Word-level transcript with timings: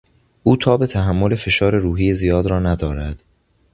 او 0.43 0.55
تاب 0.57 0.85
تحمل 0.85 1.35
فشار 1.35 1.75
روحی 1.75 2.13
زیاد 2.13 2.47
را 2.47 2.59
ندارد. 2.59 3.23